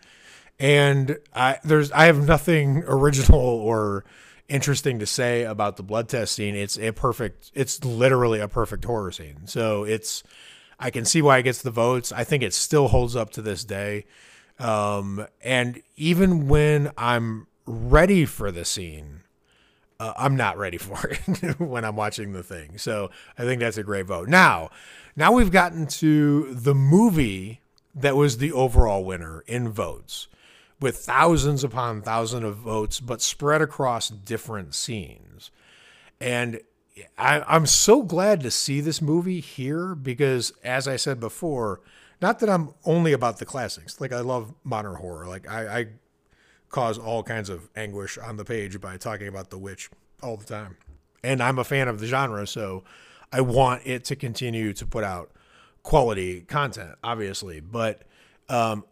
[0.59, 4.05] and I there's I have nothing original or
[4.47, 6.55] interesting to say about the blood test scene.
[6.55, 7.51] It's a perfect.
[7.53, 9.45] It's literally a perfect horror scene.
[9.45, 10.23] So it's.
[10.79, 12.11] I can see why it gets the votes.
[12.11, 14.05] I think it still holds up to this day.
[14.59, 19.21] Um, and even when I'm ready for the scene,
[19.99, 22.77] uh, I'm not ready for it when I'm watching the thing.
[22.77, 24.27] So I think that's a great vote.
[24.27, 24.69] Now,
[25.15, 27.61] now we've gotten to the movie
[27.95, 30.27] that was the overall winner in votes
[30.79, 35.51] with thousands upon thousands of votes, but spread across different scenes.
[36.19, 36.61] And
[37.17, 41.81] I, am so glad to see this movie here because, as I said before,
[42.21, 43.99] not that I'm only about the classics.
[43.99, 45.27] Like I love modern horror.
[45.27, 45.87] Like I, I
[46.69, 49.89] cause all kinds of anguish on the page by talking about The Witch
[50.21, 50.77] all the time,
[51.23, 52.83] and I'm a fan of the genre, so
[53.31, 55.31] I want it to continue to put out
[55.81, 57.59] quality content, obviously.
[57.59, 58.03] But
[58.49, 58.85] um,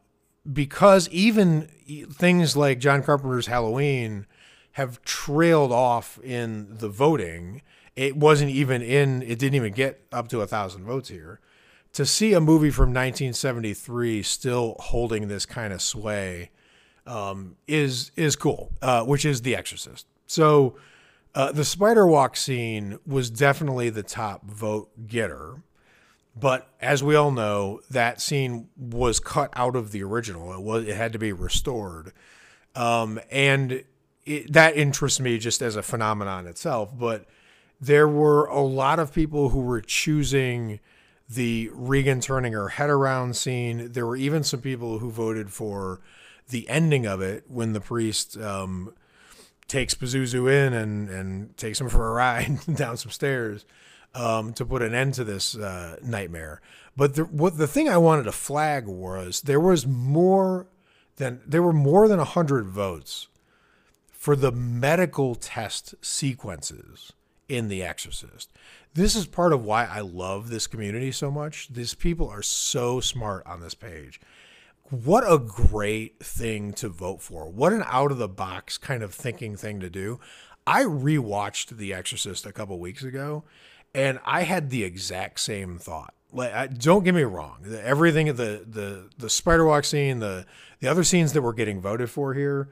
[0.52, 1.68] because even
[2.12, 4.26] things like John Carpenter's Halloween
[4.74, 7.62] have trailed off in the voting.
[7.96, 9.22] It wasn't even in.
[9.22, 11.40] It didn't even get up to a thousand votes here.
[11.94, 16.52] To see a movie from 1973 still holding this kind of sway
[17.06, 18.72] um, is is cool.
[18.82, 20.08] Uh, which is The Exorcist.
[20.26, 20.78] So
[21.36, 25.62] uh, the spider walk scene was definitely the top vote getter.
[26.36, 30.54] But as we all know, that scene was cut out of the original.
[30.54, 32.13] It was it had to be restored,
[32.74, 33.84] um, and
[34.26, 36.98] it, that interests me just as a phenomenon itself.
[36.98, 37.26] But
[37.82, 40.80] there were a lot of people who were choosing
[41.28, 43.91] the Regan turning her head around scene.
[43.91, 46.00] There were even some people who voted for
[46.50, 48.94] the ending of it when the priest um,
[49.67, 53.65] takes Pazuzu in and and takes him for a ride down some stairs
[54.13, 56.62] um, to put an end to this uh, nightmare.
[56.95, 60.67] But the, what the thing I wanted to flag was there was more
[61.17, 63.28] than there were more than hundred votes
[64.12, 67.13] for the medical test sequences
[67.47, 68.52] in The Exorcist.
[68.93, 71.69] This is part of why I love this community so much.
[71.69, 74.19] These people are so smart on this page.
[74.89, 77.50] What a great thing to vote for.
[77.50, 80.19] What an out of the box kind of thinking thing to do.
[80.67, 83.43] I rewatched The Exorcist a couple weeks ago
[83.94, 86.14] and I had the exact same thought.
[86.34, 90.46] Like, I, don't get me wrong, everything the the the spider walk scene, the
[90.80, 92.70] the other scenes that were getting voted for here,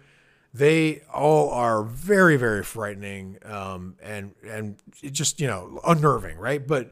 [0.53, 4.77] they all are very very frightening, um, and and
[5.11, 6.65] just you know unnerving, right?
[6.65, 6.91] But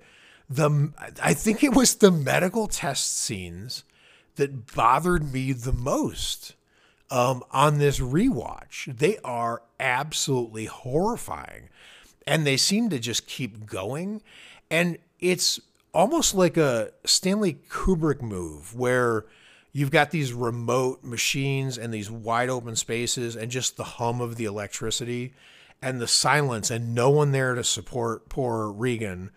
[0.50, 3.86] the I think it was the medical test scenes
[4.36, 6.56] that bothered me the most
[7.10, 8.98] um, on this rewatch.
[8.98, 11.70] They are absolutely horrifying
[12.28, 14.22] and they seem to just keep going.
[14.70, 15.60] And it's
[15.94, 19.26] almost like a Stanley Kubrick move where
[19.72, 24.36] you've got these remote machines and these wide open spaces and just the hum of
[24.36, 25.34] the electricity
[25.82, 29.32] and the silence and no one there to support poor Regan.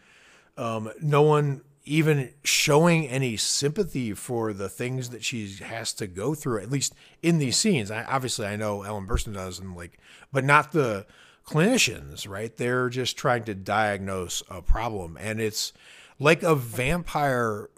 [0.56, 6.34] Um, no one even showing any sympathy for the things that she has to go
[6.34, 7.90] through, at least in these scenes.
[7.90, 9.98] I, obviously, I know Ellen Burstyn does, and like,
[10.32, 11.06] but not the
[11.50, 12.56] clinicians, right?
[12.56, 15.72] They're just trying to diagnose a problem, and it's
[16.18, 17.70] like a vampire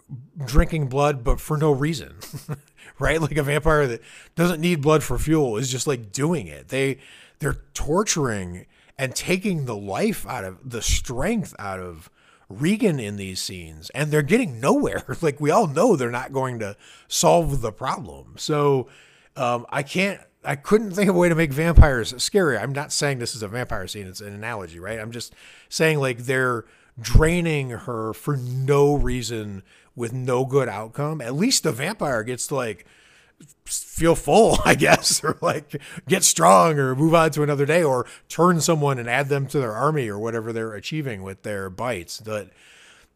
[0.45, 2.15] drinking blood, but for no reason,
[2.99, 3.19] right?
[3.19, 4.01] Like a vampire that
[4.35, 6.67] doesn't need blood for fuel is just like doing it.
[6.67, 6.99] They
[7.39, 8.65] they're torturing
[8.97, 12.09] and taking the life out of the strength out of
[12.49, 15.03] Regan in these scenes, and they're getting nowhere.
[15.21, 16.75] like we all know, they're not going to
[17.07, 18.35] solve the problem.
[18.37, 18.87] So
[19.35, 20.21] um, I can't.
[20.45, 22.57] I couldn't think of a way to make vampires scary.
[22.57, 24.99] I'm not saying this is a vampire scene; it's an analogy, right?
[24.99, 25.33] I'm just
[25.69, 26.65] saying like they're
[26.99, 29.63] draining her for no reason
[29.95, 31.21] with no good outcome.
[31.21, 32.85] At least the vampire gets to like
[33.65, 38.05] feel full, I guess, or like get strong or move on to another day or
[38.29, 42.19] turn someone and add them to their army or whatever they're achieving with their bites.
[42.19, 42.49] But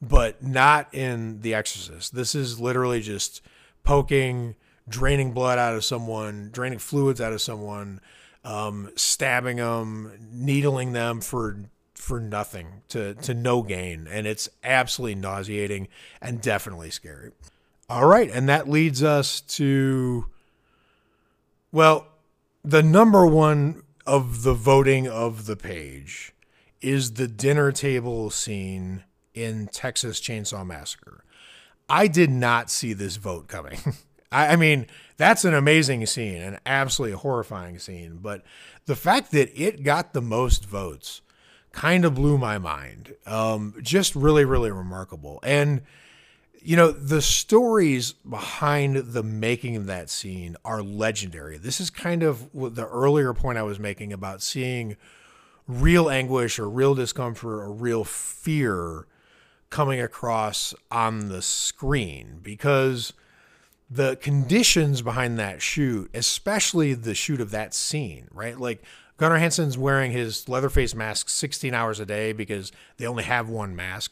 [0.01, 2.13] but not in The Exorcist.
[2.13, 3.41] This is literally just
[3.83, 4.55] poking,
[4.89, 7.99] draining blood out of someone, draining fluids out of someone,
[8.43, 15.15] um, stabbing them, needling them for for nothing to to no gain, and it's absolutely
[15.15, 15.87] nauseating
[16.21, 17.31] and definitely scary.
[17.89, 20.27] All right, and that leads us to
[21.71, 22.07] well,
[22.63, 26.33] the number one of the voting of the page
[26.81, 31.23] is the dinner table scene in Texas Chainsaw Massacre.
[31.89, 33.79] I did not see this vote coming.
[34.31, 34.87] I, I, mean,
[35.17, 38.19] that's an amazing scene, an absolutely horrifying scene.
[38.21, 38.43] But
[38.85, 41.21] the fact that it got the most votes
[41.71, 43.15] kind of blew my mind.
[43.25, 45.39] Um, just really, really remarkable.
[45.43, 45.81] And
[46.59, 51.57] you know, the stories behind the making of that scene are legendary.
[51.57, 54.97] This is kind of the earlier point I was making about seeing
[55.67, 59.05] real anguish or real discomfort or real fear
[59.69, 63.13] coming across on the screen because
[63.89, 68.59] the conditions behind that shoot, especially the shoot of that scene, right?
[68.59, 68.83] Like
[69.17, 73.75] Gunnar Hansen's wearing his Leatherface mask 16 hours a day because they only have one
[73.75, 74.11] mask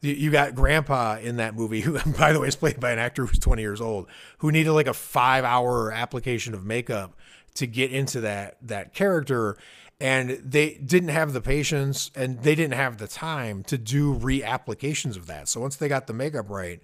[0.00, 3.26] you got grandpa in that movie who by the way is played by an actor
[3.26, 4.06] who's 20 years old
[4.38, 7.14] who needed like a five hour application of makeup
[7.54, 9.56] to get into that that character
[10.00, 15.16] and they didn't have the patience and they didn't have the time to do reapplications
[15.16, 16.80] of that so once they got the makeup right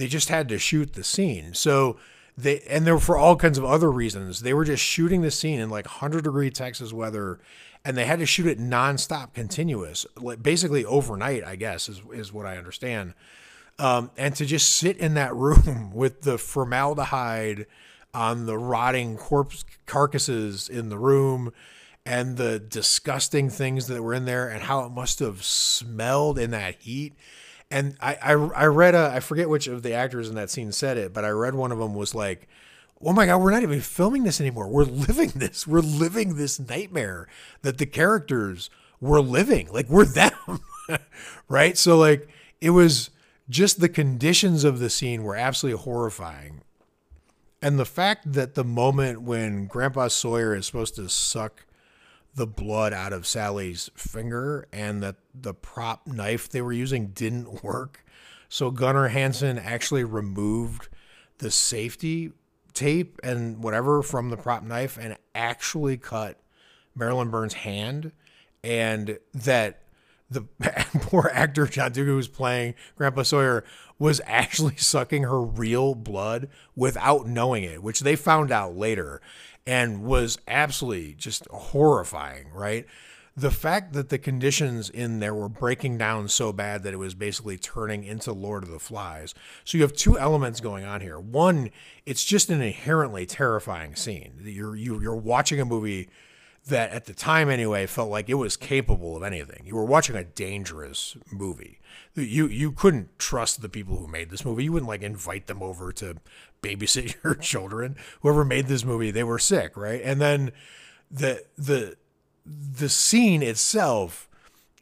[0.00, 1.96] they just had to shoot the scene so
[2.36, 5.30] they and they were for all kinds of other reasons they were just shooting the
[5.30, 7.38] scene in like 100 degree texas weather
[7.84, 11.44] and they had to shoot it nonstop, continuous, like basically overnight.
[11.44, 13.14] I guess is is what I understand.
[13.78, 17.66] Um, and to just sit in that room with the formaldehyde
[18.12, 21.52] on the rotting corpse carcasses in the room
[22.04, 26.50] and the disgusting things that were in there and how it must have smelled in
[26.50, 27.14] that heat.
[27.70, 30.72] And I, I, I read a, I forget which of the actors in that scene
[30.72, 32.48] said it, but I read one of them was like,
[33.02, 34.68] oh my god, we're not even filming this anymore.
[34.68, 35.66] We're living this.
[35.66, 37.28] We're living this nightmare
[37.62, 39.68] that the characters were living.
[39.72, 40.60] Like we're them.
[41.48, 41.78] right?
[41.78, 42.28] So like
[42.60, 43.10] it was
[43.48, 46.62] just the conditions of the scene were absolutely horrifying.
[47.62, 51.66] And the fact that the moment when Grandpa Sawyer is supposed to suck
[52.34, 57.62] the blood out of Sally's finger and that the prop knife they were using didn't
[57.64, 58.04] work.
[58.48, 60.88] So Gunnar Hansen actually removed
[61.38, 62.32] the safety
[62.74, 66.38] tape and whatever from the prop knife and actually cut
[66.94, 68.12] Marilyn Burns' hand,
[68.62, 69.82] and that
[70.30, 70.42] the
[71.02, 73.64] poor actor John Dugan who's playing Grandpa Sawyer
[73.98, 79.20] was actually sucking her real blood without knowing it, which they found out later
[79.66, 82.86] and was absolutely just horrifying, right?
[83.36, 87.14] the fact that the conditions in there were breaking down so bad that it was
[87.14, 89.34] basically turning into Lord of the Flies.
[89.64, 91.18] So you have two elements going on here.
[91.18, 91.70] One,
[92.04, 94.40] it's just an inherently terrifying scene.
[94.42, 96.08] You're you're watching a movie
[96.70, 99.62] that at the time anyway felt like it was capable of anything.
[99.64, 101.78] You were watching a dangerous movie.
[102.14, 104.64] You you couldn't trust the people who made this movie.
[104.64, 106.16] You wouldn't like invite them over to
[106.62, 107.96] babysit your children.
[108.22, 110.00] Whoever made this movie, they were sick, right?
[110.02, 110.52] And then
[111.10, 111.96] the the
[112.46, 114.28] the scene itself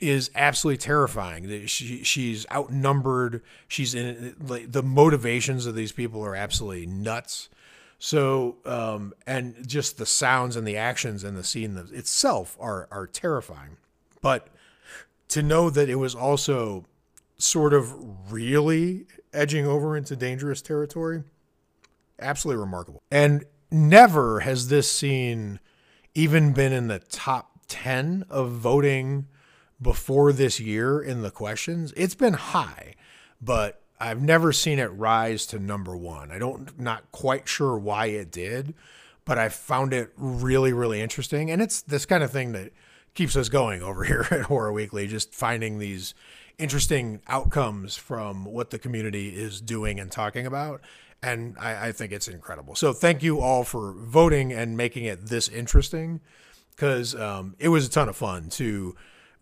[0.00, 1.66] is absolutely terrifying.
[1.66, 3.42] She she's outnumbered.
[3.66, 7.48] She's in like the motivations of these people are absolutely nuts.
[7.98, 13.06] So um, and just the sounds and the actions and the scene itself are are
[13.06, 13.76] terrifying.
[14.20, 14.48] But
[15.28, 16.86] to know that it was also
[17.36, 21.22] sort of really edging over into dangerous territory,
[22.18, 23.02] absolutely remarkable.
[23.10, 25.60] And never has this scene
[26.14, 29.26] even been in the top 10 of voting
[29.80, 31.92] before this year in the questions.
[31.96, 32.94] It's been high,
[33.40, 36.30] but I've never seen it rise to number one.
[36.30, 38.74] I don't not quite sure why it did,
[39.24, 42.72] but I found it really really interesting, and it's this kind of thing that
[43.14, 46.14] keeps us going over here at Horror Weekly, just finding these
[46.58, 50.80] interesting outcomes from what the community is doing and talking about.
[51.22, 52.74] And I, I think it's incredible.
[52.74, 56.20] So thank you all for voting and making it this interesting
[56.70, 58.94] because um, it was a ton of fun to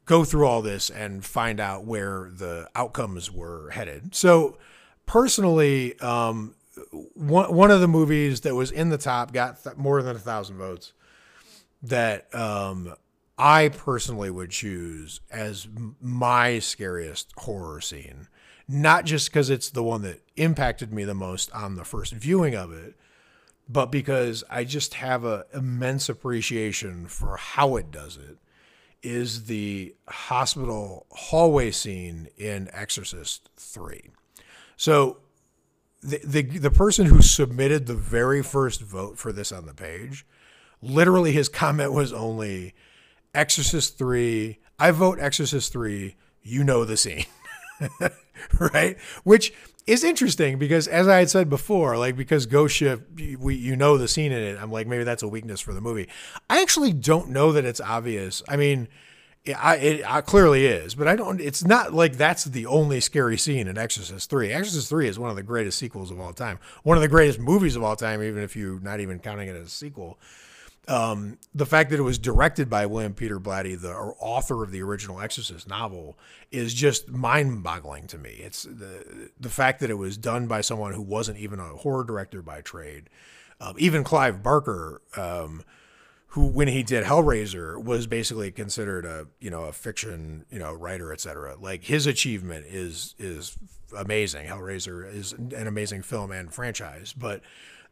[0.07, 4.15] go through all this and find out where the outcomes were headed.
[4.15, 4.57] So,
[5.05, 6.55] personally, um,
[7.15, 10.21] one one of the movies that was in the top got th- more than a
[10.21, 10.93] thousand votes.
[11.83, 12.95] That um,
[13.39, 15.69] I personally would choose as
[16.01, 18.29] my scariest horror scene,
[18.67, 22.55] not just because it's the one that impacted me the most on the first viewing
[22.55, 22.95] of it,
[23.69, 28.39] but because I just have an immense appreciation for how it does it
[29.07, 34.11] is the hospital hallway scene in Exorcist 3.
[34.77, 35.19] So
[36.03, 40.27] the, the the person who submitted the very first vote for this on the page,
[40.83, 42.75] literally his comment was only
[43.33, 47.27] Exorcist 3, I vote Exorcist 3, you know the scene.
[48.73, 48.99] right?
[49.23, 49.53] Which
[49.87, 53.07] is interesting because as I had said before, like because Ghost Ship,
[53.39, 54.59] we you know the scene in it.
[54.61, 56.09] I'm like maybe that's a weakness for the movie.
[56.51, 58.43] I actually don't know that it's obvious.
[58.49, 58.89] I mean,
[59.45, 61.41] it, I, it, it clearly is, but I don't.
[61.41, 64.53] It's not like that's the only scary scene in Exorcist Three.
[64.53, 67.39] Exorcist Three is one of the greatest sequels of all time, one of the greatest
[67.39, 70.18] movies of all time, even if you're not even counting it as a sequel
[70.89, 74.82] um, the fact that it was directed by William Peter Blatty, the author of the
[74.82, 76.16] original Exorcist novel,
[76.53, 78.30] is just mind-boggling to me.
[78.30, 82.05] It's the the fact that it was done by someone who wasn't even a horror
[82.05, 83.11] director by trade.
[83.61, 85.64] Um, even Clive Barker, um,
[86.28, 90.72] who when he did Hellraiser was basically considered a you know a fiction you know
[90.72, 91.57] writer, etc.
[91.59, 93.59] Like his achievement is is
[93.97, 94.47] amazing.
[94.47, 97.41] Hellraiser is an amazing film and franchise, but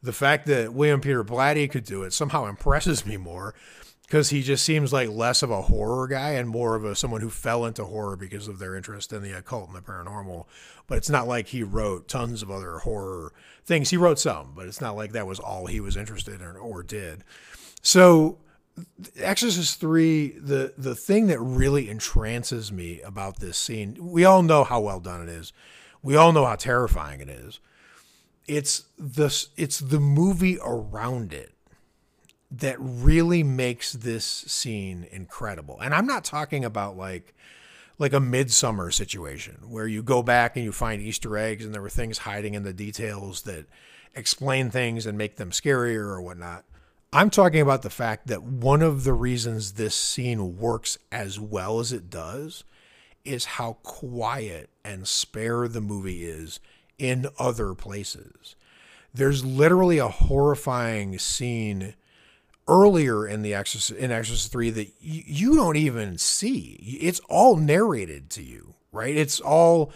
[0.05, 3.55] the fact that William Peter Blatty could do it somehow impresses me more
[4.03, 7.23] because he just seems like less of a horror guy and more of a someone
[7.23, 10.45] who fell into horror because of their interest in the occult and the paranormal.
[10.87, 13.33] But it's not like he wrote tons of other horror
[13.65, 13.89] things.
[13.89, 16.83] He wrote some, but it's not like that was all he was interested in or
[16.83, 17.25] did.
[17.81, 18.39] So
[19.17, 24.65] Exorcist 3, the the thing that really entrances me about this scene, we all know
[24.65, 25.55] how well done it is.
[26.03, 27.59] We all know how terrifying it is
[28.47, 31.53] it's the it's the movie around it
[32.51, 35.79] that really makes this scene incredible.
[35.81, 37.35] And I'm not talking about like
[37.99, 41.83] like a Midsommar situation where you go back and you find Easter eggs and there
[41.83, 43.67] were things hiding in the details that
[44.15, 46.65] explain things and make them scarier or whatnot.
[47.13, 51.79] I'm talking about the fact that one of the reasons this scene works as well
[51.79, 52.65] as it does
[53.25, 56.59] is how quiet and spare the movie is
[56.99, 58.57] in other places.
[59.13, 61.95] There's literally a horrifying scene
[62.67, 66.99] earlier in the Exorcist in Exorcist 3 that y- you don't even see.
[67.01, 69.17] It's all narrated to you, right?
[69.17, 69.93] It's all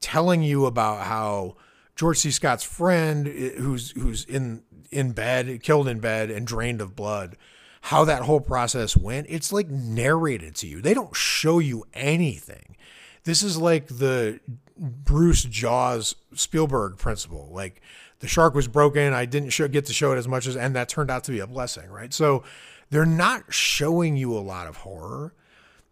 [0.00, 1.56] telling you about how
[1.96, 2.30] George C.
[2.30, 7.36] Scott's friend who's who's in in bed, killed in bed and drained of blood,
[7.82, 9.26] how that whole process went.
[9.28, 10.80] It's like narrated to you.
[10.80, 12.76] They don't show you anything.
[13.24, 14.40] This is like the
[14.76, 17.48] Bruce Jaws Spielberg principle.
[17.52, 17.80] Like
[18.20, 20.74] the shark was broken, I didn't show, get to show it as much as, and
[20.74, 22.12] that turned out to be a blessing, right?
[22.12, 22.42] So
[22.90, 25.34] they're not showing you a lot of horror.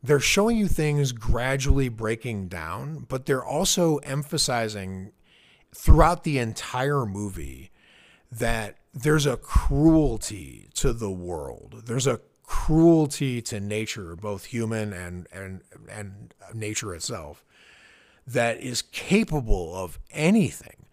[0.02, 5.12] They're showing you things gradually breaking down, but they're also emphasizing
[5.74, 7.70] throughout the entire movie
[8.30, 11.84] that there's a cruelty to the world.
[11.86, 17.44] There's a cruelty to nature, both human and and and nature itself
[18.26, 20.86] that is capable of anything,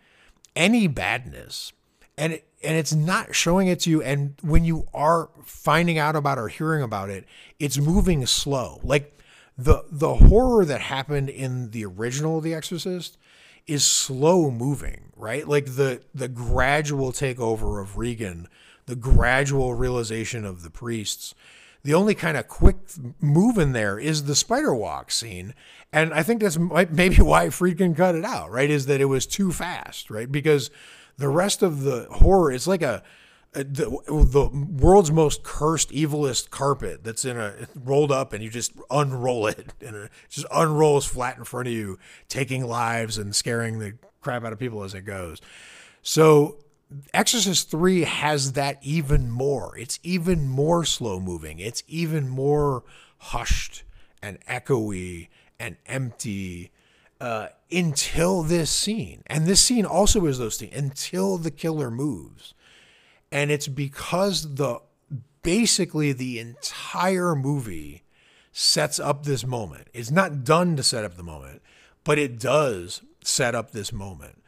[0.55, 1.73] any badness.
[2.17, 4.01] And it, and it's not showing it to you.
[4.01, 7.25] And when you are finding out about or hearing about it,
[7.59, 8.79] it's moving slow.
[8.83, 9.17] Like
[9.57, 13.17] the the horror that happened in the original The Exorcist
[13.67, 15.47] is slow moving, right?
[15.47, 18.47] Like the the gradual takeover of Regan,
[18.85, 21.35] the gradual realization of the priests,
[21.83, 22.77] the only kind of quick
[23.21, 25.53] move in there is the spider walk scene.
[25.91, 26.57] And I think that's
[26.91, 28.69] maybe why Friedkin cut it out, right?
[28.69, 30.31] Is that it was too fast, right?
[30.31, 30.69] Because
[31.17, 33.03] the rest of the horror is like a,
[33.53, 38.49] a the, the world's most cursed, evilest carpet that's in a rolled up, and you
[38.49, 43.35] just unroll it, and it just unrolls flat in front of you, taking lives and
[43.35, 45.41] scaring the crap out of people as it goes.
[46.01, 46.57] So
[47.13, 49.77] Exorcist 3 has that even more.
[49.77, 51.59] It's even more slow moving.
[51.59, 52.83] It's even more
[53.17, 53.83] hushed
[54.21, 55.27] and echoey
[55.59, 56.71] and empty
[57.21, 59.23] uh, until this scene.
[59.27, 62.53] And this scene also is those things until the killer moves.
[63.31, 64.79] And it's because the
[65.43, 68.03] basically the entire movie
[68.51, 69.87] sets up this moment.
[69.93, 71.61] It's not done to set up the moment,
[72.03, 74.38] but it does set up this moment.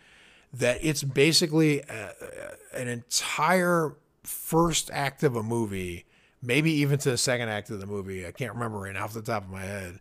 [0.53, 2.13] That it's basically a,
[2.73, 6.05] an entire first act of a movie,
[6.41, 8.27] maybe even to the second act of the movie.
[8.27, 9.99] I can't remember right now off the top of my head.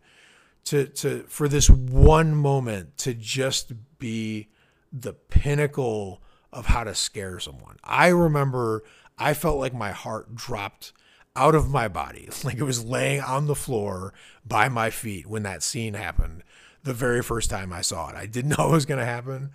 [0.65, 4.49] To to for this one moment to just be
[4.91, 6.21] the pinnacle
[6.53, 7.77] of how to scare someone.
[7.83, 8.83] I remember
[9.17, 10.93] I felt like my heart dropped
[11.35, 14.13] out of my body, like it was laying on the floor
[14.45, 16.43] by my feet when that scene happened
[16.83, 18.15] the very first time I saw it.
[18.15, 19.51] I didn't know it was going to happen.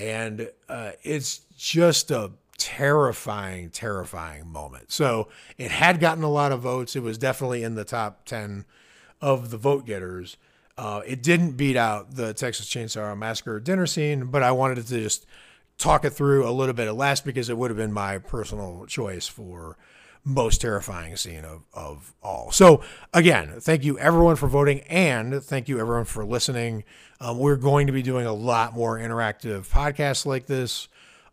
[0.00, 4.90] And uh, it's just a terrifying, terrifying moment.
[4.90, 5.28] So
[5.58, 6.96] it had gotten a lot of votes.
[6.96, 8.64] It was definitely in the top 10
[9.20, 10.38] of the vote getters.
[10.78, 15.00] Uh, it didn't beat out the Texas Chainsaw Massacre dinner scene, but I wanted to
[15.00, 15.26] just
[15.76, 18.86] talk it through a little bit at last because it would have been my personal
[18.86, 19.76] choice for
[20.24, 22.50] most terrifying scene of, of all.
[22.52, 26.84] So, again, thank you everyone for voting and thank you everyone for listening.
[27.20, 30.88] Um, we're going to be doing a lot more interactive podcasts like this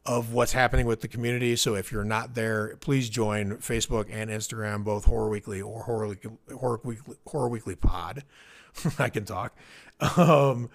[0.05, 1.55] of what's happening with the community.
[1.55, 6.07] So, if you're not there, please join Facebook and Instagram, both Horror Weekly or Horror
[6.07, 8.23] Weekly, Horror Weekly, Horror Weekly Pod.
[8.99, 9.55] I can talk.
[10.17, 10.69] Um,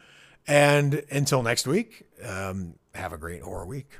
[0.47, 3.99] and until next week, um, have a great horror week.